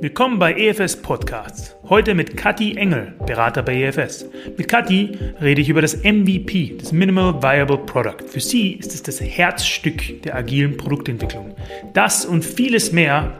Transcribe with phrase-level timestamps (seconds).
[0.00, 1.74] Willkommen bei EFS Podcasts.
[1.88, 4.24] Heute mit Kathi Engel, Berater bei EFS.
[4.56, 8.28] Mit Kathi rede ich über das MVP, das Minimal Viable Product.
[8.28, 11.56] Für sie ist es das Herzstück der agilen Produktentwicklung.
[11.92, 13.32] Das und vieles mehr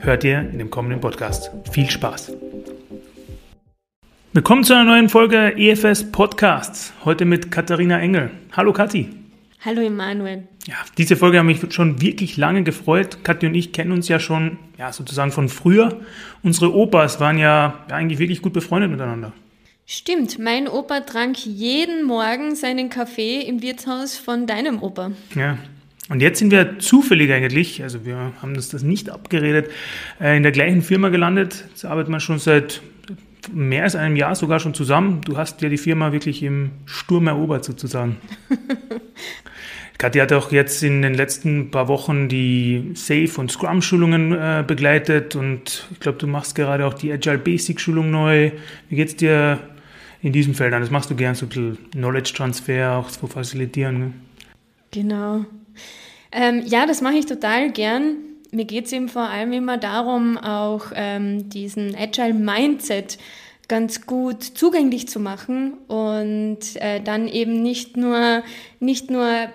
[0.00, 1.50] hört ihr in dem kommenden Podcast.
[1.72, 2.32] Viel Spaß!
[4.32, 6.92] Willkommen zu einer neuen Folge EFS Podcasts.
[7.04, 8.30] Heute mit Katharina Engel.
[8.52, 9.23] Hallo Kathi.
[9.64, 10.46] Hallo Emanuel.
[10.66, 13.24] Ja, diese Folge hat mich schon wirklich lange gefreut.
[13.24, 16.00] Kathi und ich kennen uns ja schon ja, sozusagen von früher.
[16.42, 19.32] Unsere Opas waren ja, ja eigentlich wirklich gut befreundet miteinander.
[19.86, 25.12] Stimmt, mein Opa trank jeden Morgen seinen Kaffee im Wirtshaus von deinem Opa.
[25.34, 25.56] Ja,
[26.10, 29.70] und jetzt sind wir zufällig eigentlich, also wir haben uns das nicht abgeredet,
[30.20, 31.64] äh, in der gleichen Firma gelandet.
[31.70, 32.82] Jetzt arbeiten wir schon seit
[33.50, 35.22] mehr als einem Jahr sogar schon zusammen.
[35.22, 38.16] Du hast ja die Firma wirklich im Sturm erobert sozusagen.
[39.98, 45.36] Kathi hat auch jetzt in den letzten paar Wochen die Safe- und Scrum-Schulungen äh, begleitet
[45.36, 48.50] und ich glaube, du machst gerade auch die Agile Basic-Schulung neu.
[48.88, 49.60] Wie geht es dir
[50.20, 50.80] in diesem Feld an?
[50.80, 53.98] Das machst du gern, so ein bisschen Knowledge-Transfer auch zu facilitieren.
[53.98, 54.12] Ne?
[54.90, 55.44] Genau.
[56.32, 58.16] Ähm, ja, das mache ich total gern.
[58.50, 63.18] Mir geht es eben vor allem immer darum, auch ähm, diesen Agile Mindset
[63.68, 68.42] ganz gut zugänglich zu machen und äh, dann eben nicht nur,
[68.80, 69.48] nicht nur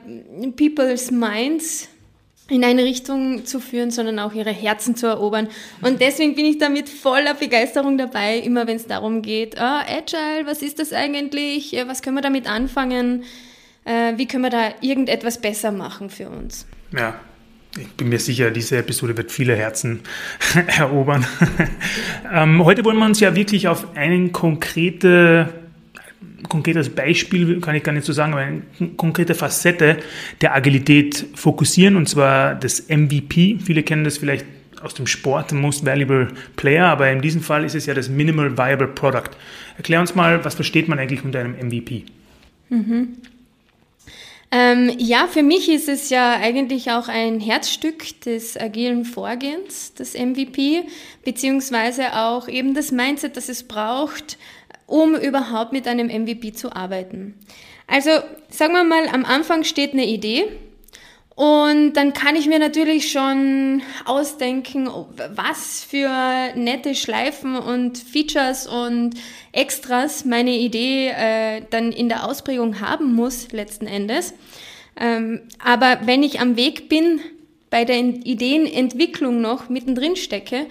[0.56, 1.90] People's Minds
[2.50, 5.48] in eine Richtung zu führen, sondern auch ihre Herzen zu erobern.
[5.82, 9.62] Und deswegen bin ich da mit voller Begeisterung dabei, immer wenn es darum geht, oh,
[9.62, 11.76] Agile, was ist das eigentlich?
[11.86, 13.24] Was können wir damit anfangen?
[13.86, 16.66] Äh, wie können wir da irgendetwas besser machen für uns?
[16.92, 17.20] Ja,
[17.78, 20.02] ich bin mir sicher, diese Episode wird viele Herzen
[20.78, 21.26] erobern.
[22.34, 25.50] ähm, heute wollen wir uns ja wirklich auf einen konkrete,
[26.48, 28.64] konkretes Beispiel, kann ich gar nicht so sagen, aber eine
[28.98, 29.98] konkrete Facette
[30.42, 33.60] der Agilität fokussieren, und zwar das MVP.
[33.64, 34.46] Viele kennen das vielleicht
[34.82, 38.58] aus dem Sport, Most Valuable Player, aber in diesem Fall ist es ja das Minimal
[38.58, 39.30] Viable Product.
[39.78, 42.06] Erklär uns mal, was versteht man eigentlich unter einem MVP?
[42.70, 43.10] Mhm.
[44.52, 50.16] Ähm, ja, für mich ist es ja eigentlich auch ein Herzstück des agilen Vorgehens, das
[50.16, 50.86] MVP,
[51.24, 54.38] beziehungsweise auch eben das Mindset, das es braucht,
[54.88, 57.36] um überhaupt mit einem MVP zu arbeiten.
[57.86, 58.10] Also
[58.50, 60.48] sagen wir mal, am Anfang steht eine Idee
[61.40, 64.90] und dann kann ich mir natürlich schon ausdenken,
[65.34, 66.10] was für
[66.56, 69.12] nette Schleifen und Features und
[69.54, 74.34] Extras meine Idee äh, dann in der Ausprägung haben muss, letzten Endes.
[75.00, 77.22] Ähm, aber wenn ich am Weg bin,
[77.70, 80.66] bei der Ideenentwicklung noch mittendrin stecke,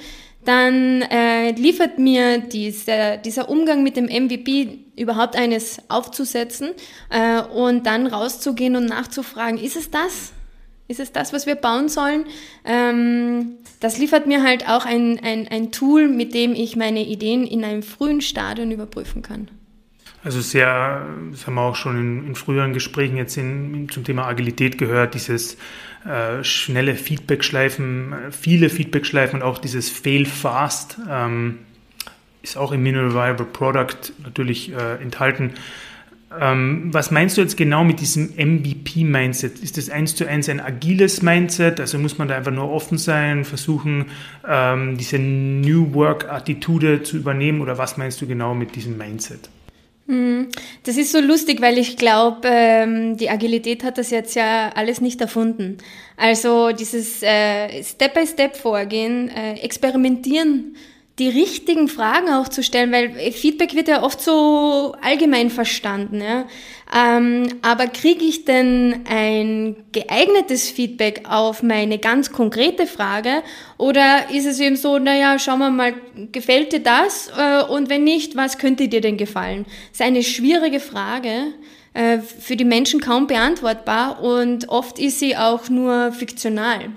[0.45, 6.73] dann äh, liefert mir diese, dieser Umgang mit dem MVP überhaupt eines aufzusetzen
[7.09, 10.35] äh, und dann rauszugehen und nachzufragen, ist es das?
[10.89, 12.25] Ist es das, was wir bauen sollen?
[12.65, 17.47] Ähm, das liefert mir halt auch ein, ein, ein Tool, mit dem ich meine Ideen
[17.47, 19.51] in einem frühen Stadium überprüfen kann.
[20.25, 24.27] Also sehr, das haben wir auch schon in, in früheren Gesprächen jetzt in, zum Thema
[24.27, 25.57] Agilität gehört, dieses
[26.05, 31.59] äh, schnelle Feedback-Schleifen, viele Feedback-Schleifen und auch dieses Fail Fast ähm,
[32.43, 35.53] ist auch im Minimal Viable Product natürlich äh, enthalten.
[36.41, 39.61] Ähm, was meinst du jetzt genau mit diesem MVP-Mindset?
[39.61, 41.81] Ist das eins zu eins ein agiles Mindset?
[41.81, 44.07] Also muss man da einfach nur offen sein, versuchen,
[44.47, 47.63] ähm, diese New Work-Attitude zu übernehmen?
[47.63, 49.49] Oder was meinst du genau mit diesem Mindset?
[50.07, 50.49] Hm,
[50.85, 55.01] das ist so lustig, weil ich glaube, ähm, die Agilität hat das jetzt ja alles
[55.01, 55.79] nicht erfunden.
[56.17, 60.77] Also dieses äh, Step-by-Step-Vorgehen, äh, experimentieren
[61.19, 66.21] die richtigen Fragen auch zu stellen, weil Feedback wird ja oft so allgemein verstanden.
[66.21, 66.47] Ja?
[66.95, 73.43] Ähm, aber kriege ich denn ein geeignetes Feedback auf meine ganz konkrete Frage
[73.77, 75.95] oder ist es eben so, naja, schauen wir mal,
[76.33, 79.67] gefällt dir das äh, und wenn nicht, was könnte dir denn gefallen?
[79.91, 81.53] Das ist eine schwierige Frage
[81.95, 86.91] äh, für die Menschen kaum beantwortbar und oft ist sie auch nur fiktional.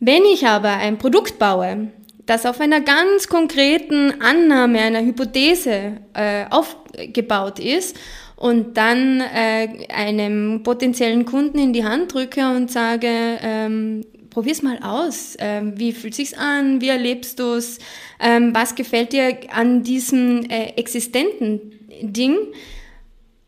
[0.00, 1.88] Wenn ich aber ein Produkt baue,
[2.30, 7.98] das auf einer ganz konkreten Annahme, einer Hypothese äh, aufgebaut ist
[8.36, 13.08] und dann äh, einem potenziellen Kunden in die Hand drücke und sage,
[13.42, 15.36] ähm, probier's mal aus.
[15.40, 16.80] Ähm, wie fühlt sich's an?
[16.80, 17.80] Wie erlebst du's?
[18.20, 21.60] Ähm, was gefällt dir an diesem äh, existenten
[22.00, 22.36] Ding?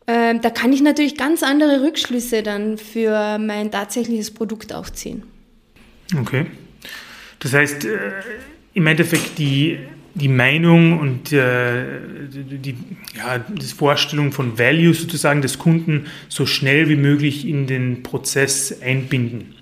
[0.07, 5.23] Ähm, da kann ich natürlich ganz andere Rückschlüsse dann für mein tatsächliches Produkt auch ziehen.
[6.19, 6.47] Okay.
[7.39, 8.11] Das heißt, äh,
[8.73, 9.79] im Endeffekt die,
[10.15, 11.83] die Meinung und äh,
[12.29, 12.75] die,
[13.15, 18.81] ja, die Vorstellung von Value sozusagen des Kunden so schnell wie möglich in den Prozess
[18.81, 19.55] einbinden.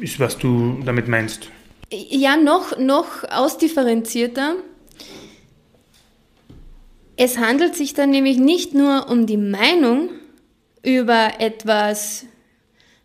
[0.00, 1.50] ist, was du damit meinst.
[1.90, 4.56] Ja, noch, noch ausdifferenzierter.
[7.16, 10.10] Es handelt sich dann nämlich nicht nur um die Meinung
[10.84, 12.26] über etwas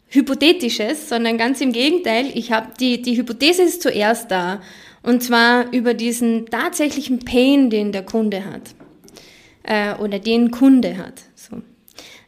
[0.10, 4.62] Hypothetisches, sondern ganz im Gegenteil, ich habe die, die Hypothese ist zuerst da.
[5.04, 8.74] Und zwar über diesen tatsächlichen Pain, den der Kunde hat.
[9.64, 11.22] Äh, oder den Kunde hat.
[11.36, 11.62] So.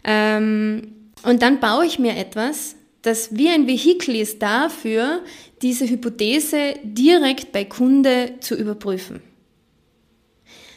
[0.03, 0.93] Ähm,
[1.23, 5.21] und dann baue ich mir etwas, das wie ein Vehikel ist dafür,
[5.61, 9.21] diese Hypothese direkt bei Kunde zu überprüfen.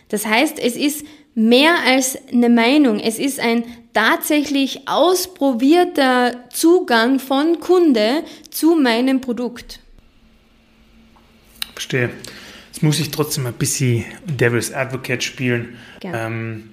[0.08, 1.04] Das heißt, es ist
[1.34, 2.98] mehr als eine Meinung.
[2.98, 9.80] Es ist ein tatsächlich ausprobierter Zugang von Kunde zu meinem Produkt.
[11.78, 12.10] Verstehe.
[12.72, 15.76] Jetzt muss ich trotzdem ein bisschen Devil's Advocate spielen.
[16.02, 16.70] Ähm,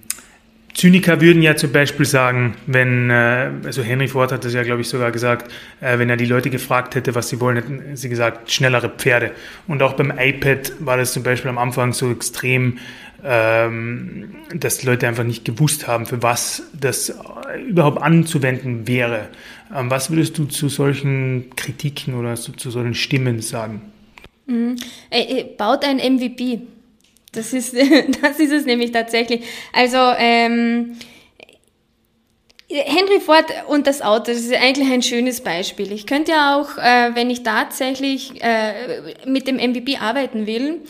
[0.74, 4.82] Zyniker würden ja zum Beispiel sagen, wenn, äh, also Henry Ford hat das ja, glaube
[4.82, 8.10] ich, sogar gesagt, äh, wenn er die Leute gefragt hätte, was sie wollen, hätten sie
[8.10, 9.32] gesagt, schnellere Pferde.
[9.68, 12.80] Und auch beim iPad war das zum Beispiel am Anfang so extrem,
[13.24, 17.14] ähm, dass die Leute einfach nicht gewusst haben, für was das
[17.70, 19.28] überhaupt anzuwenden wäre.
[19.72, 23.82] Ähm, was würdest du zu solchen Kritiken oder zu, zu solchen Stimmen sagen?
[24.46, 24.78] Mhm.
[25.58, 26.62] Baut ein MVP.
[27.32, 27.74] Das ist,
[28.22, 29.42] das ist es nämlich tatsächlich.
[29.74, 30.98] Also, ähm,
[32.68, 35.92] Henry Ford und das Auto, das ist eigentlich ein schönes Beispiel.
[35.92, 40.82] Ich könnte ja auch, äh, wenn ich tatsächlich äh, mit dem MVP arbeiten will,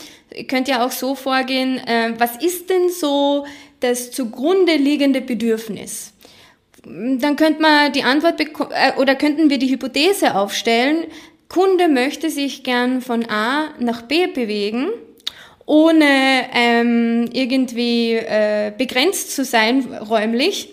[0.47, 3.45] könnte ja auch so vorgehen, äh, was ist denn so
[3.81, 6.13] das zugrunde liegende Bedürfnis?
[6.83, 11.05] Dann könnte man die Antwort äh, oder könnten wir die Hypothese aufstellen,
[11.49, 14.89] Kunde möchte sich gern von A nach B bewegen
[15.65, 20.69] ohne ähm, irgendwie äh, begrenzt zu sein räumlich.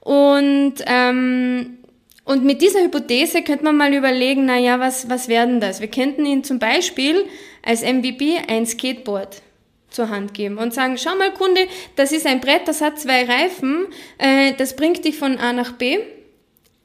[0.00, 1.78] Und, ähm,
[2.24, 5.80] und mit dieser Hypothese könnte man mal überlegen, na ja, was, was werden das?
[5.80, 7.24] Wir könnten Ihnen zum Beispiel
[7.62, 9.40] als MVP ein Skateboard
[9.88, 11.66] zur Hand geben und sagen, schau mal Kunde,
[11.96, 13.86] das ist ein Brett, das hat zwei Reifen,
[14.18, 16.00] äh, das bringt dich von A nach B.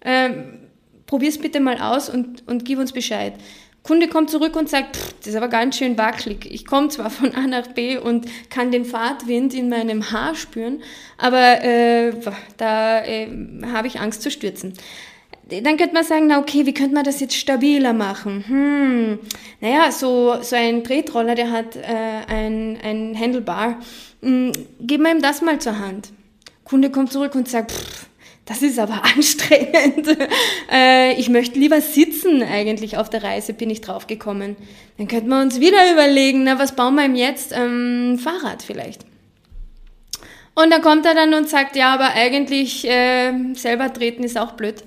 [0.01, 0.29] Äh,
[1.09, 3.33] probier's bitte mal aus und, und gib uns Bescheid.
[3.81, 6.45] Kunde kommt zurück und sagt, das ist aber ganz schön wackelig.
[6.51, 10.83] Ich komme zwar von A nach B und kann den Fahrtwind in meinem Haar spüren,
[11.17, 12.13] aber äh,
[12.57, 13.27] da äh,
[13.73, 14.73] habe ich Angst zu stürzen.
[15.49, 18.43] Dann könnte man sagen, na okay, wie könnte man das jetzt stabiler machen?
[18.47, 19.19] Hm,
[19.61, 21.81] naja, so, so ein Tretroller, der hat äh,
[22.27, 23.79] ein, ein Handlebar.
[24.21, 26.09] Hm, gib mir ihm das mal zur Hand.
[26.65, 28.08] Kunde kommt zurück und sagt, pff,
[28.49, 30.17] das ist aber anstrengend.
[30.71, 34.55] Äh, ich möchte lieber sitzen eigentlich auf der Reise, bin ich drauf gekommen.
[34.97, 37.53] Dann könnten wir uns wieder überlegen, na, was bauen wir ihm jetzt?
[37.55, 39.05] Ähm, Fahrrad vielleicht.
[40.55, 44.53] Und dann kommt er dann und sagt, ja, aber eigentlich äh, selber treten ist auch
[44.53, 44.83] blöd.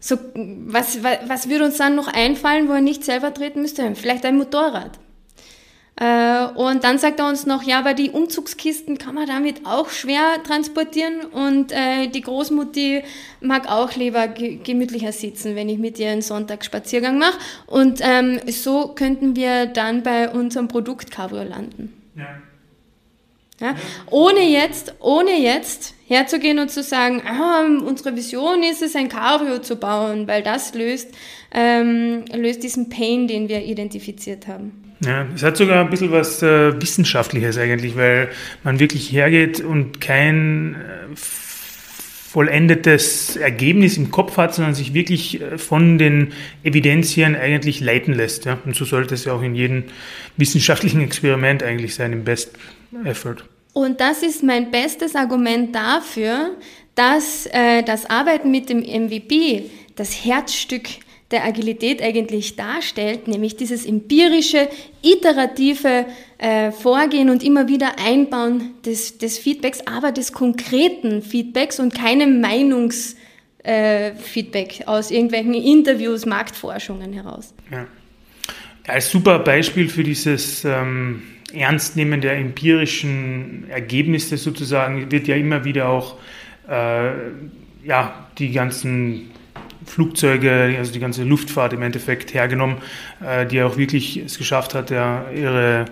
[0.00, 3.94] So, was, was, was würde uns dann noch einfallen, wo er nicht selber treten müsste?
[3.94, 4.98] Vielleicht ein Motorrad.
[5.98, 9.88] Äh, und dann sagt er uns noch, ja, aber die Umzugskisten kann man damit auch
[9.88, 13.02] schwer transportieren und äh, die Großmutti
[13.40, 17.38] mag auch lieber gemütlicher sitzen, wenn ich mit ihr einen Sonntagsspaziergang mache.
[17.66, 21.94] Und ähm, so könnten wir dann bei unserem Produkt Cabrio landen.
[22.14, 22.26] Ja.
[23.58, 23.74] Ja?
[24.10, 29.60] Ohne jetzt, ohne jetzt herzugehen und zu sagen, ah, unsere Vision ist es, ein Cabrio
[29.60, 31.14] zu bauen, weil das löst,
[31.52, 34.85] ähm, löst diesen Pain, den wir identifiziert haben.
[35.04, 38.30] Ja, es hat sogar ein bisschen was äh, Wissenschaftliches eigentlich, weil
[38.64, 41.16] man wirklich hergeht und kein äh,
[42.36, 46.32] vollendetes Ergebnis im Kopf hat, sondern sich wirklich äh, von den
[46.64, 48.46] Evidenzien eigentlich leiten lässt.
[48.46, 48.58] Ja?
[48.64, 49.84] Und so sollte es ja auch in jedem
[50.36, 52.50] wissenschaftlichen Experiment eigentlich sein, im Best
[53.04, 53.36] Effort.
[53.74, 56.56] Und das ist mein bestes Argument dafür,
[56.94, 60.88] dass äh, das Arbeiten mit dem MVP das Herzstück
[61.30, 64.68] der Agilität eigentlich darstellt, nämlich dieses empirische,
[65.02, 66.06] iterative
[66.38, 72.40] äh, Vorgehen und immer wieder Einbauen des, des Feedbacks, aber des konkreten Feedbacks und keinem
[72.40, 77.52] Meinungsfeedback äh, aus irgendwelchen Interviews, Marktforschungen heraus.
[77.72, 77.86] Ja.
[78.86, 85.88] Als super Beispiel für dieses ähm, Ernstnehmen der empirischen Ergebnisse sozusagen wird ja immer wieder
[85.88, 86.14] auch
[86.68, 87.10] äh,
[87.84, 89.32] ja, die ganzen
[89.86, 92.78] Flugzeuge, also die ganze Luftfahrt im Endeffekt hergenommen,
[93.24, 95.86] äh, die auch wirklich es geschafft hat, ja, ihre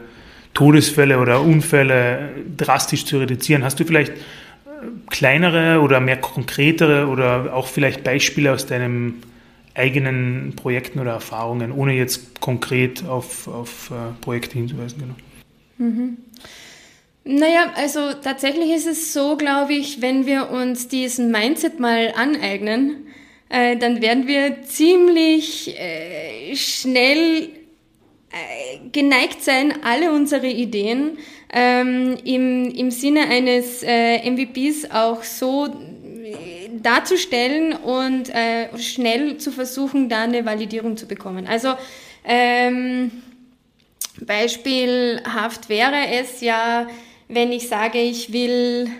[0.52, 3.64] Todesfälle oder Unfälle drastisch zu reduzieren.
[3.64, 4.14] Hast du vielleicht äh,
[5.10, 9.22] kleinere oder mehr konkretere oder auch vielleicht Beispiele aus deinen
[9.74, 15.00] eigenen Projekten oder Erfahrungen, ohne jetzt konkret auf, auf äh, Projekte hinzuweisen?
[15.00, 15.14] Genau.
[15.78, 16.16] Mhm.
[17.24, 23.06] Naja, also tatsächlich ist es so, glaube ich, wenn wir uns diesen Mindset mal aneignen,
[23.54, 27.50] äh, dann werden wir ziemlich äh, schnell
[28.32, 31.18] äh, geneigt sein, alle unsere Ideen
[31.52, 39.52] ähm, im, im Sinne eines äh, MVPs auch so äh, darzustellen und äh, schnell zu
[39.52, 41.46] versuchen, da eine Validierung zu bekommen.
[41.46, 41.74] Also
[42.24, 43.12] ähm,
[44.20, 46.88] beispielhaft wäre es ja,
[47.28, 48.90] wenn ich sage, ich will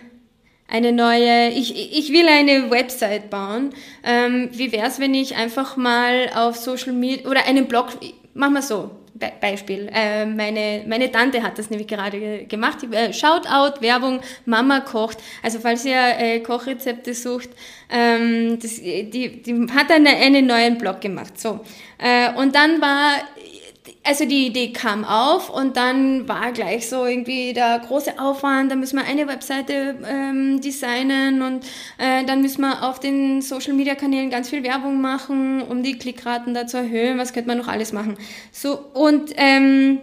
[0.75, 3.71] eine neue, ich, ich will eine Website bauen.
[4.03, 7.91] Ähm, wie wäre es, wenn ich einfach mal auf Social Media oder einen Blog,
[8.35, 9.89] machen wir so, Be Beispiel.
[9.95, 12.79] Äh, meine, meine Tante hat das nämlich gerade gemacht.
[12.91, 15.19] Äh, Shoutout, Werbung, Mama kocht.
[15.41, 17.51] Also falls ihr äh, Kochrezepte sucht,
[17.89, 21.39] ähm, das, die, die hat eine, einen neuen Blog gemacht.
[21.39, 21.61] So.
[21.99, 23.19] Äh, und dann war
[24.03, 28.77] also die Idee kam auf und dann war gleich so irgendwie der große Aufwand, da
[28.77, 31.65] müssen wir eine Webseite ähm, designen und
[31.99, 36.67] äh, dann müssen wir auf den Social-Media-Kanälen ganz viel Werbung machen, um die Klickraten da
[36.67, 37.19] zu erhöhen.
[37.19, 38.17] Was könnte man noch alles machen?
[38.53, 40.01] So und ähm,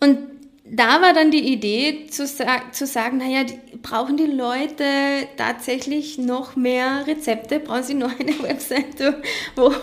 [0.00, 0.18] und
[0.66, 3.44] da war dann die Idee zu, zu sagen, naja,
[3.82, 4.84] brauchen die Leute
[5.36, 7.60] tatsächlich noch mehr Rezepte?
[7.60, 9.20] Brauchen sie noch eine Webseite,
[9.56, 9.74] wo,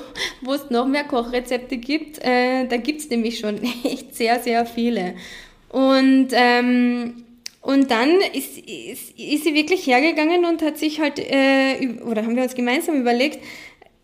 [0.41, 2.17] wo es noch mehr Kochrezepte gibt?
[2.23, 5.13] Äh, da gibt es nämlich schon echt sehr, sehr viele.
[5.69, 7.25] Und, ähm,
[7.61, 12.35] und dann ist, ist, ist sie wirklich hergegangen und hat sich halt, äh, oder haben
[12.35, 13.37] wir uns gemeinsam überlegt,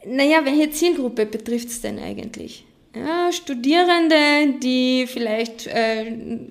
[0.06, 2.67] naja, welche Zielgruppe betrifft es denn eigentlich?
[2.98, 6.06] Ja, Studierende, die vielleicht äh,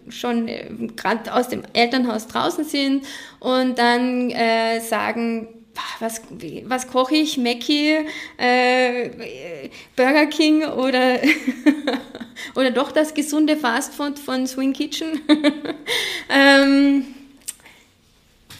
[0.08, 3.04] schon äh, gerade aus dem Elternhaus draußen sind
[3.40, 5.48] und dann äh, sagen,
[6.00, 6.22] was,
[6.64, 7.36] was koche ich?
[7.36, 9.10] Mackie, äh,
[9.94, 11.18] Burger King oder,
[12.54, 15.20] oder doch das gesunde Fastfood von Swing Kitchen?
[16.30, 17.06] ähm,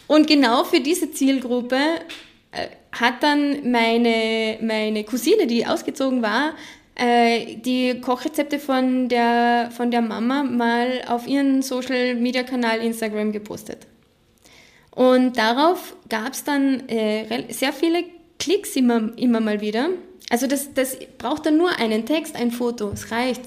[0.07, 1.77] und genau für diese Zielgruppe
[2.53, 6.55] äh, hat dann meine, meine Cousine, die ausgezogen war,
[6.97, 13.87] äh, die Kochrezepte von der, von der Mama mal auf ihren Social-Media-Kanal Instagram gepostet.
[14.91, 18.05] Und darauf gab es dann äh, sehr viele
[18.39, 19.91] Klicks immer, immer mal wieder.
[20.31, 23.43] Also das, das braucht dann nur einen Text, ein Foto, es reicht.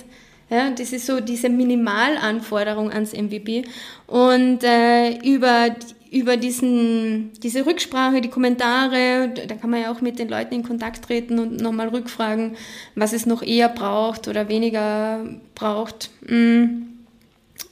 [0.51, 3.63] Ja, das ist so diese Minimalanforderung ans MVP.
[4.07, 5.75] Und äh, über
[6.11, 10.63] über diesen, diese Rücksprache, die Kommentare, da kann man ja auch mit den Leuten in
[10.63, 12.55] Kontakt treten und nochmal rückfragen,
[12.95, 15.23] was es noch eher braucht oder weniger
[15.53, 16.65] braucht, mm,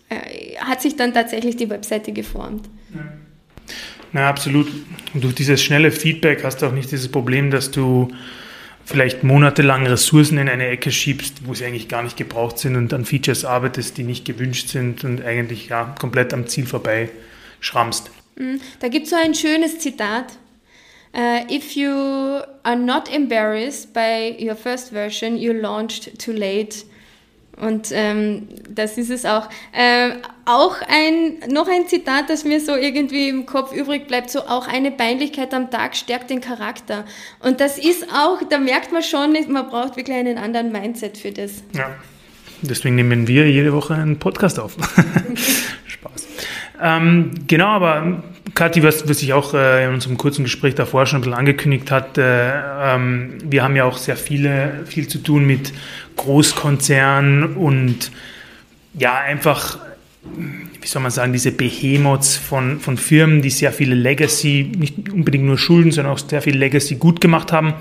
[0.10, 2.70] äh, hat sich dann tatsächlich die Webseite geformt.
[4.13, 4.67] Na, absolut.
[5.13, 8.10] Und durch dieses schnelle Feedback hast du auch nicht dieses Problem, dass du
[8.86, 12.94] vielleicht monatelang Ressourcen in eine Ecke schiebst, wo sie eigentlich gar nicht gebraucht sind und
[12.94, 17.10] an Features arbeitest, die nicht gewünscht sind und eigentlich ja komplett am Ziel vorbei
[17.60, 18.12] schrammst.
[18.38, 18.62] Mhm.
[18.79, 20.38] Da gibt es so ein schönes Zitat.
[21.15, 26.86] Uh, if you are not embarrassed by your first version, you launched too late.
[27.60, 29.50] Und ähm, das ist es auch.
[29.74, 30.12] Äh,
[30.46, 34.67] auch ein, noch ein Zitat, das mir so irgendwie im Kopf übrig bleibt, so auch
[34.67, 37.03] eine Peinlichkeit am Tag stärkt den Charakter.
[37.39, 41.32] Und das ist auch, da merkt man schon, man braucht wirklich einen anderen Mindset für
[41.32, 41.63] das.
[41.74, 41.96] Ja,
[42.62, 44.77] deswegen nehmen wir jede Woche einen Podcast auf.
[46.81, 51.19] Ähm, genau, aber Kathi, was, was ich auch äh, in unserem kurzen Gespräch davor schon
[51.19, 55.46] ein bisschen angekündigt hatte, äh, ähm, wir haben ja auch sehr viele, viel zu tun
[55.46, 55.74] mit
[56.15, 58.12] Großkonzernen und
[58.98, 59.79] ja, einfach,
[60.81, 65.46] wie soll man sagen, diese Behemoths von, von Firmen, die sehr viele Legacy, nicht unbedingt
[65.46, 67.74] nur Schulden, sondern auch sehr viel Legacy gut gemacht haben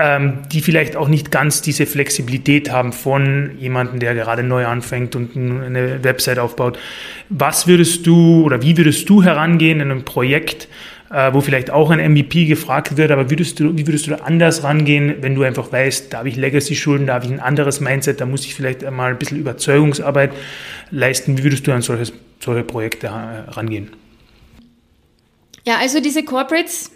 [0.00, 5.16] ähm, die vielleicht auch nicht ganz diese Flexibilität haben von jemandem, der gerade neu anfängt
[5.16, 6.78] und eine Website aufbaut.
[7.30, 10.68] Was würdest du oder wie würdest du herangehen in einem Projekt,
[11.10, 14.18] äh, wo vielleicht auch ein MVP gefragt wird, aber würdest du, wie würdest du da
[14.18, 17.80] anders rangehen, wenn du einfach weißt, da habe ich Legacy-Schulden, da habe ich ein anderes
[17.80, 20.30] Mindset, da muss ich vielleicht einmal ein bisschen Überzeugungsarbeit
[20.92, 21.38] leisten.
[21.38, 23.90] Wie würdest du an solches, solche Projekte rangehen?
[25.66, 26.92] Ja, also diese Corporates,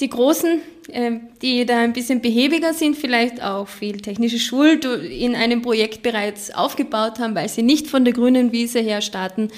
[0.00, 0.60] die Großen,
[0.90, 6.02] ähm, die da ein bisschen behäbiger sind, vielleicht auch viel technische Schuld in einem Projekt
[6.02, 9.48] bereits aufgebaut haben, weil sie nicht von der grünen Wiese her starten,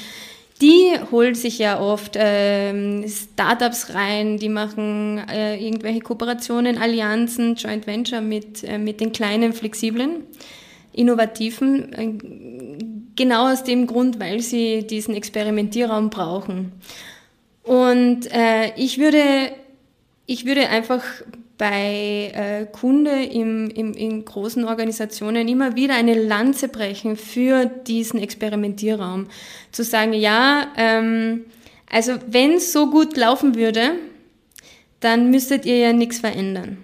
[0.60, 7.86] die holen sich ja oft ähm, Startups rein, die machen äh, irgendwelche Kooperationen, Allianzen, Joint
[7.86, 10.24] Venture mit, äh, mit den kleinen, flexiblen,
[10.92, 12.12] innovativen, äh,
[13.14, 16.72] genau aus dem Grund, weil sie diesen Experimentierraum brauchen.
[17.62, 19.52] Und äh, ich würde
[20.28, 21.02] ich würde einfach
[21.56, 28.20] bei äh, Kunde im, im, in großen Organisationen immer wieder eine Lanze brechen für diesen
[28.20, 29.28] Experimentierraum.
[29.72, 31.46] Zu sagen, ja, ähm,
[31.90, 33.92] also wenn es so gut laufen würde,
[35.00, 36.76] dann müsstet ihr ja nichts verändern.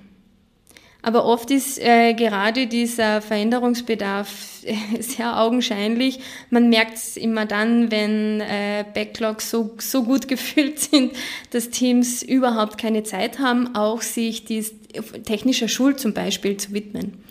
[1.04, 6.20] Aber oft ist äh, gerade dieser Veränderungsbedarf äh, sehr augenscheinlich.
[6.50, 11.12] Man merkt es immer dann, wenn äh, Backlogs so, so gut gefüllt sind,
[11.50, 14.74] dass Teams überhaupt keine Zeit haben, auch sich dies,
[15.24, 17.24] technischer Schuld zum Beispiel zu widmen.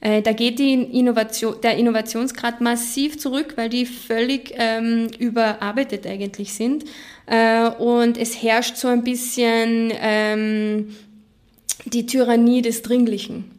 [0.00, 6.52] Äh, da geht die Innovation, der Innovationsgrad massiv zurück, weil die völlig ähm, überarbeitet eigentlich
[6.52, 6.84] sind.
[7.26, 10.94] Äh, und es herrscht so ein bisschen ähm,
[11.84, 13.56] die Tyrannie des Dringlichen.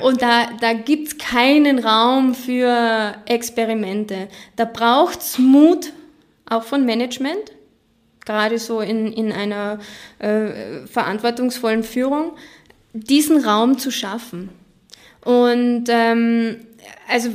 [0.00, 4.28] Und da, da gibt's keinen Raum für Experimente.
[4.56, 5.92] Da braucht's Mut,
[6.46, 7.52] auch von Management,
[8.24, 9.78] gerade so in, in einer
[10.20, 12.32] äh, verantwortungsvollen Führung,
[12.94, 14.48] diesen Raum zu schaffen.
[15.22, 16.60] Und ähm,
[17.08, 17.30] also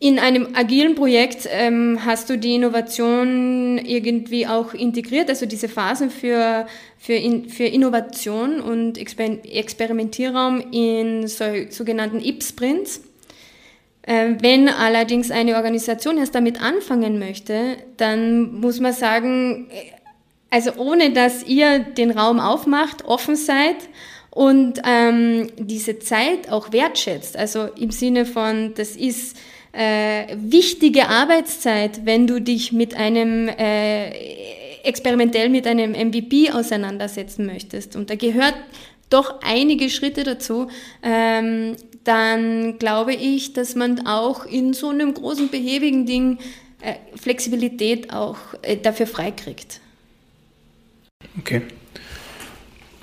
[0.00, 6.10] in einem agilen Projekt ähm, hast du die Innovation irgendwie auch integriert, also diese Phasen
[6.10, 6.66] für,
[6.98, 13.02] für, in, für Innovation und Exper Experimentierraum in so, sogenannten IP-Sprints.
[14.02, 19.90] Äh, wenn allerdings eine Organisation erst damit anfangen möchte, dann muss man sagen, äh,
[20.48, 23.76] also ohne dass ihr den Raum aufmacht, offen seid
[24.30, 29.36] und ähm, diese Zeit auch wertschätzt, also im Sinne von, das ist
[29.78, 34.10] äh, wichtige Arbeitszeit, wenn du dich mit einem äh,
[34.82, 37.94] experimentell mit einem MVP auseinandersetzen möchtest.
[37.94, 38.56] Und da gehört
[39.08, 40.66] doch einige Schritte dazu,
[41.02, 46.38] ähm, dann glaube ich, dass man auch in so einem großen behäbigen Ding
[46.80, 49.80] äh, Flexibilität auch äh, dafür freikriegt.
[51.38, 51.62] Okay.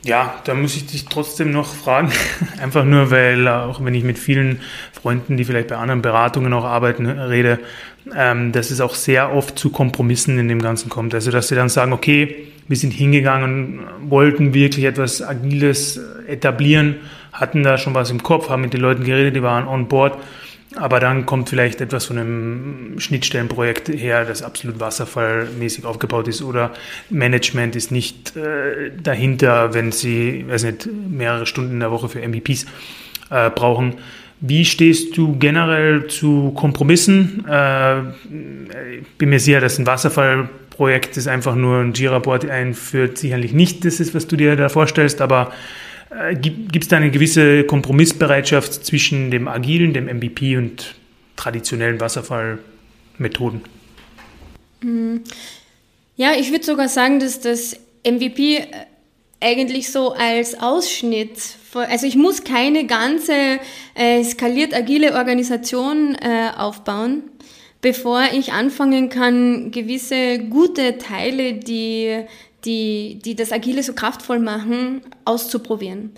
[0.06, 2.12] Ja, da muss ich dich trotzdem noch fragen.
[2.62, 4.62] Einfach nur, weil auch wenn ich mit vielen
[4.94, 7.60] Freunden, die vielleicht bei anderen Beratungen auch arbeiten, rede,
[8.16, 11.16] ähm, dass es auch sehr oft zu Kompromissen in dem Ganzen kommt.
[11.16, 12.36] Also, dass sie dann sagen, okay,
[12.68, 16.98] wir sind hingegangen wollten wirklich etwas Agiles etablieren,
[17.34, 20.20] hatten da schon was im Kopf, haben mit den Leuten geredet, die waren on board
[20.76, 26.72] aber dann kommt vielleicht etwas von einem Schnittstellenprojekt her, das absolut wasserfallmäßig aufgebaut ist oder
[27.10, 32.26] Management ist nicht äh, dahinter, wenn sie, weiß nicht, mehrere Stunden in der Woche für
[32.26, 32.66] MVPs
[33.30, 33.96] äh, brauchen.
[34.42, 37.46] Wie stehst du generell zu Kompromissen?
[37.48, 38.02] Äh,
[39.18, 44.00] bin mir sicher, dass ein Wasserfallprojekt, das einfach nur ein Jira-Board einführt, sicherlich nicht das
[44.00, 45.52] ist, was du dir da vorstellst, aber
[46.10, 50.96] äh, gibt es da eine gewisse Kompromissbereitschaft zwischen dem agilen, dem MVP und
[51.36, 53.62] traditionellen Wasserfallmethoden?
[54.82, 55.24] Hm.
[56.16, 58.66] Ja, ich würde sogar sagen, dass das MVP äh,
[59.42, 61.40] eigentlich so als Ausschnitt,
[61.74, 63.60] also ich muss keine ganze
[63.96, 67.24] äh, skaliert agile Organisation äh, aufbauen,
[67.82, 72.24] bevor ich anfangen kann, gewisse gute Teile, die
[72.66, 76.12] die, die das Agile so kraftvoll machen, auszuprobieren.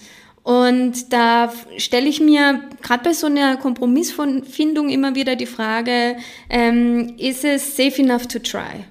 [0.43, 6.15] Und da stelle ich mir gerade bei so einer Kompromissfindung immer wieder die Frage,
[6.49, 8.85] ähm, ist es safe enough to try?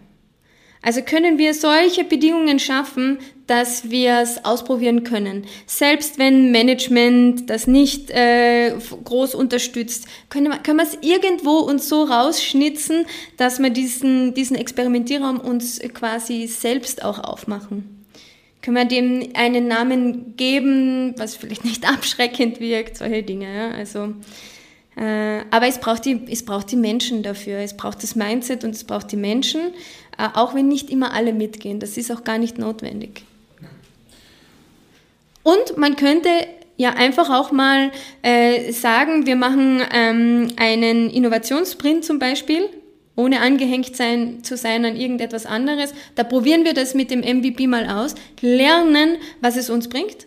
[0.82, 5.46] Also können wir solche Bedingungen schaffen, dass wir es ausprobieren können.
[5.66, 8.72] Selbst wenn Management das nicht äh,
[9.04, 13.06] groß unterstützt, können wir, können wir es irgendwo uns so rausschnitzen,
[13.36, 18.04] dass wir diesen, diesen Experimentierraum uns quasi selbst auch aufmachen.
[18.62, 23.54] Können wir dem einen Namen geben, was vielleicht nicht abschreckend wirkt, solche Dinge.
[23.54, 23.70] Ja?
[23.70, 24.14] Also,
[24.96, 28.70] äh, aber es braucht, die, es braucht die Menschen dafür, es braucht das Mindset und
[28.70, 29.60] es braucht die Menschen.
[30.18, 31.78] Äh, auch wenn nicht immer alle mitgehen.
[31.78, 33.24] Das ist auch gar nicht notwendig.
[35.46, 36.28] Und man könnte
[36.76, 42.68] ja einfach auch mal äh, sagen, wir machen ähm, einen Innovationssprint zum Beispiel,
[43.14, 45.94] ohne angehängt sein, zu sein an irgendetwas anderes.
[46.16, 50.26] Da probieren wir das mit dem MVP mal aus, lernen, was es uns bringt.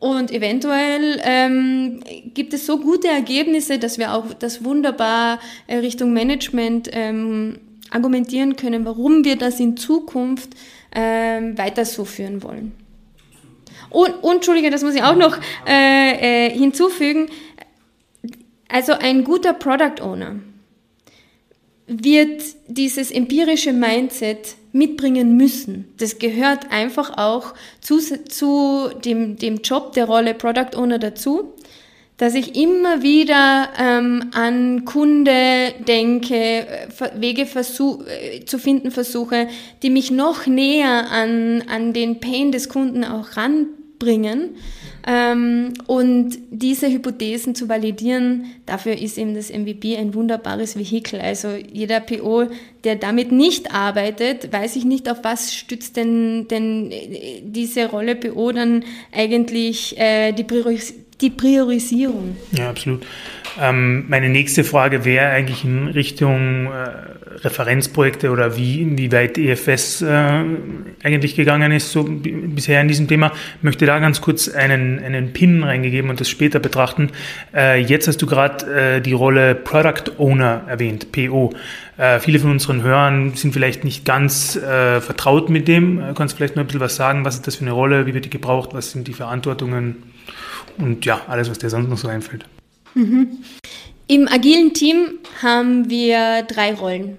[0.00, 2.02] Und eventuell ähm,
[2.34, 7.60] gibt es so gute Ergebnisse, dass wir auch das wunderbar äh, Richtung Management ähm,
[7.92, 10.50] argumentieren können, warum wir das in Zukunft
[10.92, 12.87] ähm, weiter so führen wollen.
[13.90, 17.28] Und, und Entschuldige, das muss ich auch noch äh, äh, hinzufügen.
[18.68, 20.36] Also ein guter Product Owner
[21.86, 25.92] wird dieses empirische Mindset mitbringen müssen.
[25.98, 31.54] Das gehört einfach auch zu, zu dem, dem Job der Rolle Product Owner dazu
[32.18, 39.48] dass ich immer wieder ähm, an Kunde denke, äh, Wege versuch, äh, zu finden versuche,
[39.82, 43.36] die mich noch näher an, an den Pain des Kunden auch
[43.98, 44.56] ranbringen.
[45.06, 51.20] Ähm, und diese Hypothesen zu validieren, dafür ist eben das MVP ein wunderbares Vehikel.
[51.20, 52.48] Also jeder PO,
[52.84, 58.16] der damit nicht arbeitet, weiß ich nicht, auf was stützt denn, denn äh, diese Rolle
[58.16, 62.36] PO dann eigentlich äh, die Priorisierung die Priorisierung.
[62.52, 63.04] Ja, absolut.
[63.60, 70.44] Ähm, meine nächste Frage wäre eigentlich in Richtung äh, Referenzprojekte oder wie, inwieweit EFS äh,
[71.02, 73.32] eigentlich gegangen ist, so bisher in diesem Thema.
[73.58, 77.10] Ich möchte da ganz kurz einen, einen Pin reingegeben und das später betrachten.
[77.54, 81.52] Äh, jetzt hast du gerade äh, die Rolle Product Owner erwähnt, PO.
[81.96, 86.00] Äh, viele von unseren Hörern sind vielleicht nicht ganz äh, vertraut mit dem.
[86.00, 87.24] Äh, kannst du vielleicht noch ein bisschen was sagen?
[87.24, 88.06] Was ist das für eine Rolle?
[88.06, 88.70] Wie wird die gebraucht?
[88.72, 89.96] Was sind die Verantwortungen?
[90.78, 92.44] Und ja, alles, was dir sonst noch so einfällt.
[92.94, 93.28] Mhm.
[94.06, 97.18] Im agilen Team haben wir drei Rollen.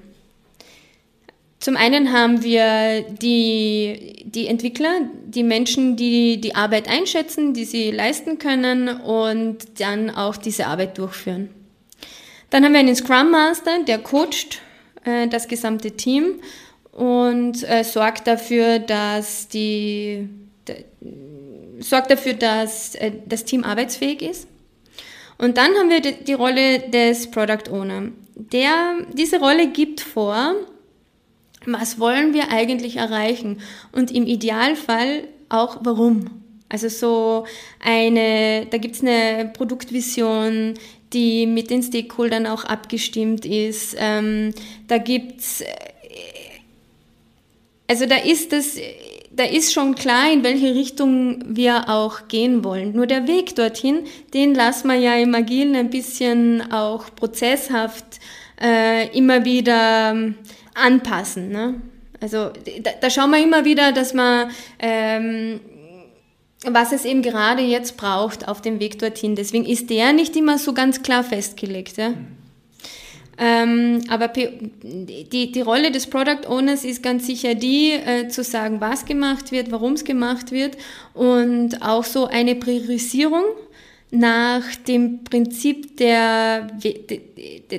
[1.60, 7.91] Zum einen haben wir die, die Entwickler, die Menschen, die die Arbeit einschätzen, die sie
[7.91, 11.50] leisten können und dann auch diese Arbeit durchführen.
[12.50, 14.62] Dann haben wir einen Scrum Master, der coacht
[15.04, 16.39] äh, das gesamte Team
[16.93, 20.30] und äh, sorgt dafür, dass die,
[21.80, 24.48] sorgt dafür, dass äh, das Team arbeitsfähig ist.
[25.38, 28.10] Und dann haben wir die, die Rolle des Product Owner.
[28.36, 30.56] Der, diese Rolle gibt vor,
[31.65, 36.30] was wollen wir eigentlich erreichen und im Idealfall auch warum.
[36.69, 37.45] Also so
[37.84, 40.76] eine, da gibt's eine Produktvision,
[41.13, 43.95] die mit den Stakeholdern auch abgestimmt ist.
[43.98, 44.54] Ähm,
[44.88, 45.26] da äh,
[47.88, 48.78] also da ist das,
[49.32, 52.93] da ist schon klar, in welche Richtung wir auch gehen wollen.
[52.93, 54.04] Nur der Weg dorthin,
[54.36, 58.19] den lassen wir ja im Agilen ein bisschen auch prozesshaft
[58.62, 60.36] äh, immer wieder ähm,
[60.76, 61.50] anpassen.
[61.50, 61.82] Ne?
[62.22, 62.52] Also
[62.84, 65.60] da, da schauen wir immer wieder, dass man ähm,
[66.65, 69.36] was es eben gerade jetzt braucht auf dem Weg dorthin.
[69.36, 71.98] Deswegen ist der nicht immer so ganz klar festgelegt.
[71.98, 72.13] Ja?
[73.38, 78.82] Ähm, aber die, die Rolle des Product Owners ist ganz sicher die, äh, zu sagen,
[78.82, 80.76] was gemacht wird, warum es gemacht wird
[81.13, 83.43] und auch so eine Priorisierung
[84.12, 86.67] nach dem Prinzip der,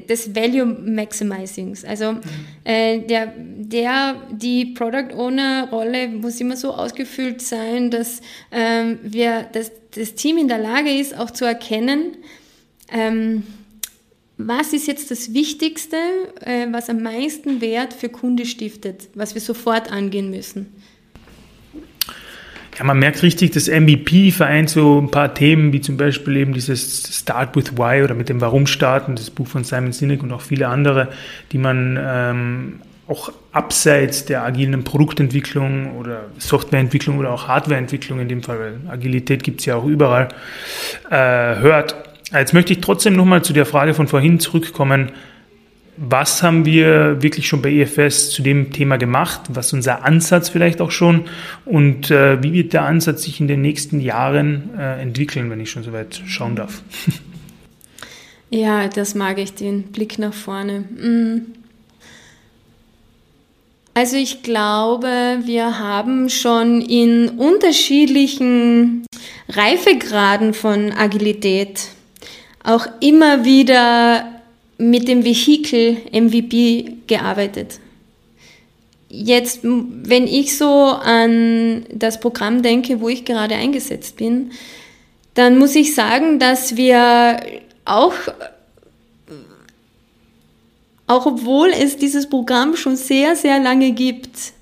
[0.09, 1.85] des Value Maximizings.
[1.85, 2.21] Also mhm.
[2.65, 8.21] äh, der, der, die Product Owner Rolle muss immer so ausgefüllt sein, dass
[8.53, 12.17] ähm, wir, dass das Team in der Lage ist, auch zu erkennen,
[12.93, 13.43] ähm,
[14.39, 15.97] was ist jetzt das Wichtigste,
[16.41, 20.73] äh, was am meisten Wert für Kunde stiftet, was wir sofort angehen müssen.
[22.81, 26.55] Ja, man merkt richtig, das MVP vereint so ein paar Themen, wie zum Beispiel eben
[26.55, 30.33] dieses Start with Why oder mit dem Warum starten, das Buch von Simon Sinek und
[30.33, 31.09] auch viele andere,
[31.53, 38.43] die man ähm, auch abseits der agilen Produktentwicklung oder Softwareentwicklung oder auch Hardwareentwicklung in dem
[38.43, 40.29] Fall, weil Agilität gibt es ja auch überall,
[41.11, 41.95] äh, hört.
[42.33, 45.11] Jetzt möchte ich trotzdem nochmal zu der Frage von vorhin zurückkommen
[46.03, 49.43] was haben wir wirklich schon bei EFS zu dem Thema gemacht?
[49.51, 51.27] Was ist unser Ansatz vielleicht auch schon?
[51.67, 55.71] Und äh, wie wird der Ansatz sich in den nächsten Jahren äh, entwickeln, wenn ich
[55.71, 56.83] schon so weit schauen darf?
[58.53, 60.81] Ja, das mag ich, den Blick nach vorne.
[60.81, 61.53] Mm.
[63.95, 69.07] Also ich glaube, wir haben schon in unterschiedlichen
[69.49, 71.91] Reifegraden von Agilität
[72.65, 74.40] auch immer wieder
[74.81, 77.79] mit dem Vehikel MVP gearbeitet.
[79.11, 84.53] Jetzt, wenn ich so an das Programm denke, wo ich gerade eingesetzt bin,
[85.35, 87.41] dann muss ich sagen, dass wir
[87.85, 88.15] auch,
[91.07, 94.53] auch obwohl es dieses Programm schon sehr, sehr lange gibt,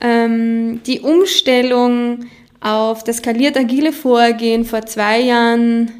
[0.00, 2.26] ähm, die Umstellung
[2.60, 5.90] auf das skaliert agile Vorgehen vor zwei Jahren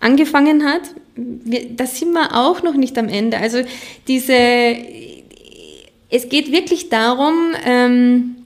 [0.00, 0.82] angefangen hat
[1.16, 3.38] wir, da sind wir auch noch nicht am Ende.
[3.38, 3.58] Also
[4.08, 4.32] diese,
[6.10, 8.36] es geht wirklich darum, ähm,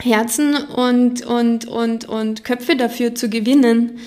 [0.00, 3.98] Herzen und, und, und, und Köpfe dafür zu gewinnen,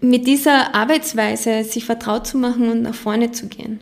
[0.00, 3.80] mit dieser Arbeitsweise sich vertraut zu machen und nach vorne zu gehen.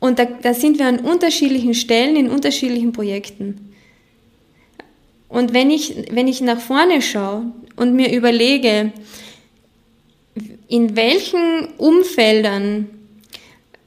[0.00, 3.72] Und da, da sind wir an unterschiedlichen Stellen, in unterschiedlichen Projekten.
[5.28, 8.92] Und wenn ich, wenn ich nach vorne schaue und mir überlege,
[10.72, 12.88] in welchen Umfeldern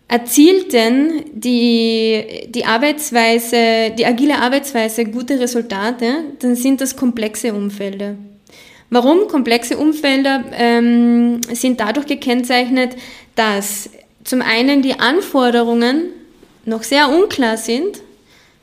[0.08, 8.14] erzielt denn die, die Arbeitsweise, die agile Arbeitsweise gute Resultate, dann sind das komplexe Umfelder.
[8.92, 9.28] Warum?
[9.28, 12.96] Komplexe Umfelder ähm, sind dadurch gekennzeichnet,
[13.34, 13.90] dass
[14.24, 16.12] zum einen die Anforderungen
[16.66, 18.00] noch sehr unklar sind,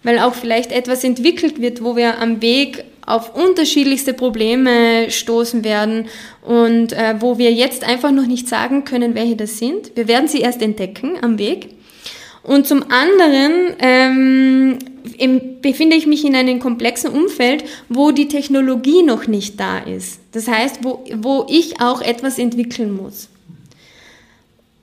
[0.04, 6.06] weil auch vielleicht etwas entwickelt wird, wo wir am Weg auf unterschiedlichste Probleme stoßen werden
[6.42, 9.96] und äh, wo wir jetzt einfach noch nicht sagen können, welche das sind.
[9.96, 11.70] Wir werden sie erst entdecken am Weg.
[12.42, 14.78] Und zum anderen ähm,
[15.18, 20.20] im, befinde ich mich in einem komplexen Umfeld, wo die Technologie noch nicht da ist.
[20.32, 23.28] Das heißt, wo, wo ich auch etwas entwickeln muss.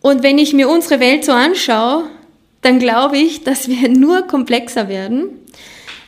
[0.02, 2.06] Und wenn ich mir unsere Welt so anschaue,
[2.62, 5.30] dann glaube ich, dass wir nur komplexer werden,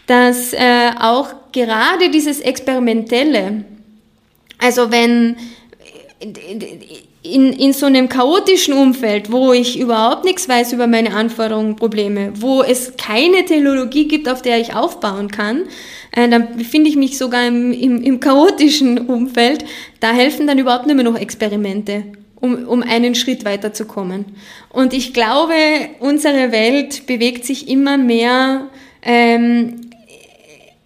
[0.08, 3.66] dass äh, auch gerade dieses Experimentelle,
[4.60, 5.38] also wenn
[7.24, 12.34] in, in so einem chaotischen Umfeld, wo ich überhaupt nichts weiß über meine Anforderungen, Probleme,
[12.36, 15.64] wo es keine Technologie gibt, auf der ich aufbauen kann,
[16.12, 19.66] äh, dann befinde ich mich sogar im, im, im chaotischen Umfeld.
[20.00, 22.06] Da helfen dann überhaupt mehr noch Experimente,
[22.40, 24.26] um, um einen Schritt weiterzukommen.
[24.70, 25.54] Und ich glaube,
[26.00, 28.68] unsere Welt bewegt sich immer mehr
[29.04, 29.91] ähm,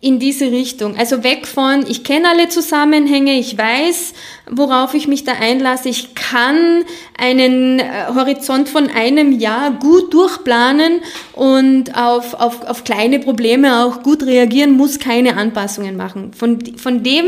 [0.05, 0.95] in diese Richtung.
[0.97, 4.13] Also weg von, ich kenne alle Zusammenhänge, ich weiß,
[4.51, 6.85] worauf ich mich da einlasse, ich kann
[7.17, 11.01] einen äh, Horizont von einem Jahr gut durchplanen
[11.33, 16.33] und auf, auf, auf kleine Probleme auch gut reagieren, muss keine Anpassungen machen.
[16.33, 17.25] Von, von dem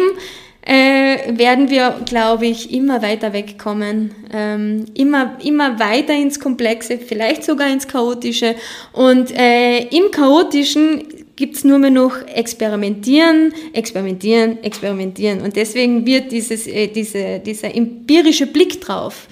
[0.62, 7.44] äh, werden wir, glaube ich, immer weiter wegkommen, ähm, immer, immer weiter ins Komplexe, vielleicht
[7.44, 8.54] sogar ins Chaotische.
[8.94, 15.42] Und äh, im Chaotischen gibt's nur mehr noch experimentieren, experimentieren, experimentieren.
[15.42, 19.28] Und deswegen wird dieses, äh, diese, dieser empirische Blick drauf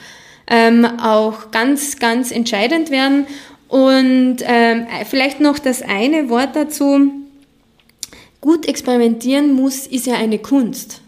[0.48, 3.26] ähm, auch ganz, ganz entscheidend werden.
[3.68, 7.12] Und ähm, vielleicht noch das eine Wort dazu.
[8.40, 11.02] Gut experimentieren muss, ist ja eine Kunst.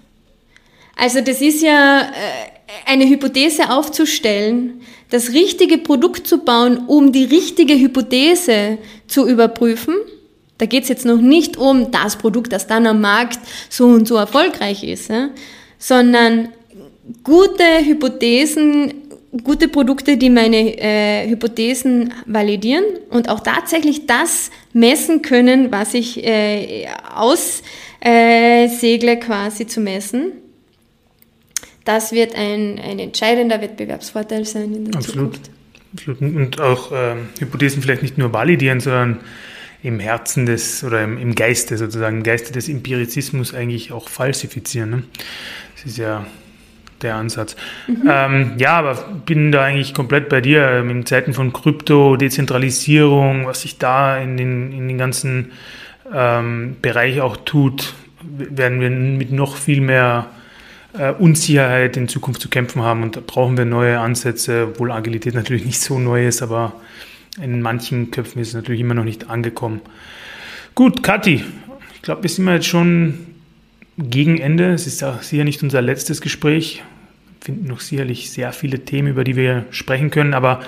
[0.95, 4.81] Also das ist ja äh, eine Hypothese aufzustellen,
[5.11, 9.93] das richtige Produkt zu bauen, um die richtige Hypothese zu überprüfen–
[10.57, 13.39] da geht es jetzt noch nicht um das Produkt, das dann am Markt
[13.69, 15.29] so und so erfolgreich ist, ja?
[15.77, 16.49] sondern
[17.23, 18.93] gute Hypothesen,
[19.43, 26.25] gute Produkte, die meine äh, Hypothesen validieren und auch tatsächlich das messen können, was ich
[26.25, 30.31] äh, aussegle äh, quasi zu messen.
[31.85, 35.35] Das wird ein, ein entscheidender Wettbewerbsvorteil sein in der Absolut.
[35.35, 35.51] Zukunft.
[35.93, 36.21] Absolut.
[36.21, 39.19] Und auch ähm, Hypothesen vielleicht nicht nur validieren, sondern
[39.83, 44.89] im Herzen des oder im, im Geiste sozusagen, im Geiste des Empirizismus eigentlich auch falsifizieren.
[44.89, 45.03] Ne?
[45.75, 46.25] Das ist ja
[47.01, 47.55] der Ansatz.
[47.87, 48.09] Mhm.
[48.09, 50.67] Ähm, ja, aber bin da eigentlich komplett bei dir.
[50.67, 55.51] Ähm, in Zeiten von Krypto, Dezentralisierung, was sich da in den, in den ganzen
[56.13, 60.27] ähm, Bereich auch tut, werden wir mit noch viel mehr
[60.97, 63.03] äh, Unsicherheit in Zukunft zu kämpfen haben.
[63.03, 66.73] Und da brauchen wir neue Ansätze, obwohl Agilität natürlich nicht so neu ist, aber
[67.41, 69.81] in manchen Köpfen ist es natürlich immer noch nicht angekommen.
[70.75, 71.43] Gut, Kathi,
[71.95, 73.19] ich glaube, wir sind jetzt schon
[73.97, 74.73] gegen Ende.
[74.73, 76.83] Es ist auch sicher nicht unser letztes Gespräch.
[77.39, 80.33] Wir finden noch sicherlich sehr viele Themen, über die wir sprechen können.
[80.33, 80.61] Aber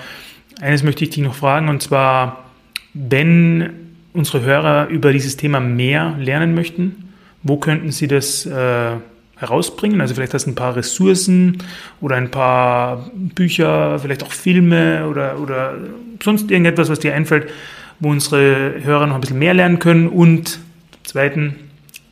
[0.60, 2.50] eines möchte ich dich noch fragen, und zwar,
[2.94, 3.70] wenn
[4.12, 8.96] unsere Hörer über dieses Thema mehr lernen möchten, wo könnten sie das äh,
[9.40, 10.00] herausbringen?
[10.00, 11.58] Also vielleicht hast du ein paar Ressourcen
[12.00, 15.74] oder ein paar Bücher, vielleicht auch Filme oder, oder
[16.22, 17.50] sonst irgendetwas, was dir einfällt,
[17.98, 20.08] wo unsere Hörer noch ein bisschen mehr lernen können.
[20.08, 20.60] Und
[21.02, 21.56] zweiten,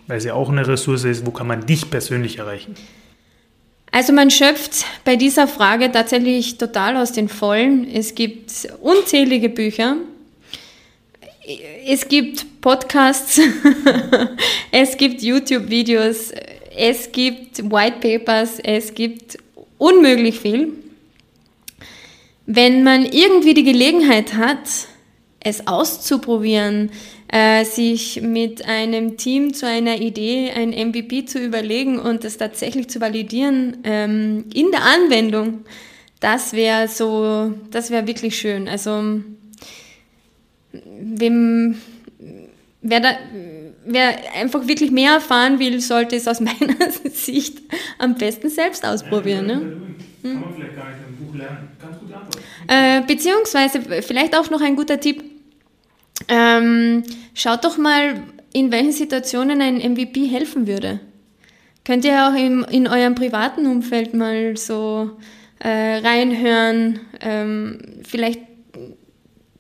[0.07, 2.75] weil es ja auch eine Ressource ist, wo kann man dich persönlich erreichen?
[3.91, 7.89] Also man schöpft bei dieser Frage tatsächlich total aus den Vollen.
[7.93, 9.97] Es gibt unzählige Bücher.
[11.87, 13.41] Es gibt Podcasts,
[14.71, 16.33] es gibt YouTube-Videos,
[16.79, 19.39] es gibt White Papers, es gibt
[19.79, 20.73] unmöglich viel.
[22.47, 24.69] Wenn man irgendwie die Gelegenheit hat,
[25.41, 26.91] es auszuprobieren,
[27.29, 32.89] äh, sich mit einem Team zu einer Idee ein MVP zu überlegen und das tatsächlich
[32.89, 35.65] zu validieren ähm, in der Anwendung,
[36.21, 38.69] das wäre so, das wäre wirklich schön.
[38.69, 39.21] Also
[40.73, 41.75] wem,
[42.83, 43.11] wer da,
[43.89, 47.59] wer einfach wirklich mehr erfahren will, sollte es aus meiner Sicht
[47.99, 49.47] am besten selbst ausprobieren.
[49.47, 49.61] Ne?
[50.23, 51.69] Kann man vielleicht gar nicht im Buch lernen.
[51.81, 52.39] Ganz Antwort.
[52.69, 55.23] Äh, beziehungsweise vielleicht auch noch ein guter Tipp.
[56.29, 57.03] Ähm,
[57.35, 58.23] schaut doch mal,
[58.53, 61.01] in welchen Situationen ein MVP helfen würde.
[61.85, 65.17] Könnt ihr auch im, in eurem privaten Umfeld mal so
[65.61, 67.01] äh, reinhören.
[67.21, 68.41] Ähm, vielleicht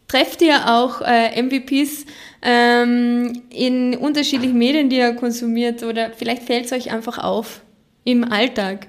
[0.09, 2.07] trefft ihr auch äh, MVPs
[2.43, 7.61] ähm, in unterschiedlichen Medien, die ihr konsumiert oder vielleicht fällt es euch einfach auf
[8.05, 8.87] im Alltag.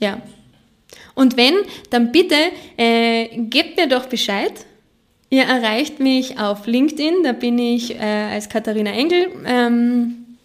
[0.00, 0.20] Ja.
[1.14, 1.54] Und wenn,
[1.90, 2.36] dann bitte
[2.76, 4.52] äh, gebt mir doch Bescheid.
[5.30, 10.38] Ihr erreicht mich auf LinkedIn, da bin ich äh, als Katharina Engel ähm,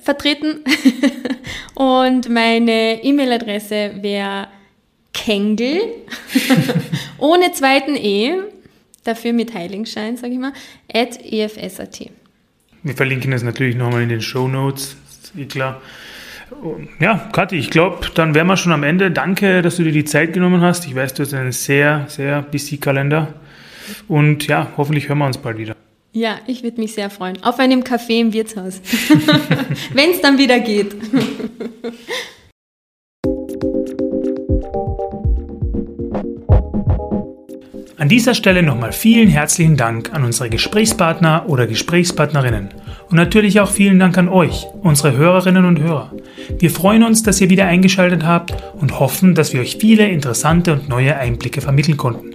[0.00, 0.64] vertreten.
[1.74, 4.48] Und meine E-Mail-Adresse wäre
[5.12, 5.80] Kengel
[7.18, 8.34] ohne zweiten E,
[9.04, 10.52] dafür mit Heiligenschein, sage ich mal,
[10.92, 12.10] at efs.at.
[12.82, 14.96] Wir verlinken das natürlich nochmal in den Show Notes.
[15.36, 15.80] eh klar.
[17.00, 19.10] Ja, Kathi, ich glaube, dann wären wir schon am Ende.
[19.10, 20.86] Danke, dass du dir die Zeit genommen hast.
[20.86, 23.34] Ich weiß, du hast einen sehr, sehr busy Kalender.
[24.08, 25.76] Und ja, hoffentlich hören wir uns bald wieder.
[26.12, 27.42] Ja, ich würde mich sehr freuen.
[27.42, 28.82] Auf einem Café im Wirtshaus.
[29.94, 30.94] Wenn es dann wieder geht.
[38.02, 42.70] An dieser Stelle nochmal vielen herzlichen Dank an unsere Gesprächspartner oder Gesprächspartnerinnen.
[43.08, 46.10] Und natürlich auch vielen Dank an euch, unsere Hörerinnen und Hörer.
[46.58, 50.72] Wir freuen uns, dass ihr wieder eingeschaltet habt und hoffen, dass wir euch viele interessante
[50.72, 52.34] und neue Einblicke vermitteln konnten.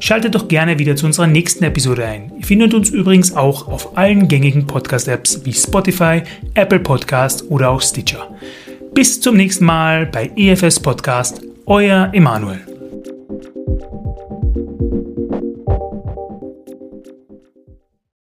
[0.00, 2.32] Schaltet doch gerne wieder zu unserer nächsten Episode ein.
[2.38, 6.22] Ihr findet uns übrigens auch auf allen gängigen Podcast-Apps wie Spotify,
[6.54, 8.28] Apple Podcast oder auch Stitcher.
[8.94, 12.69] Bis zum nächsten Mal bei EFS Podcast, euer Emanuel.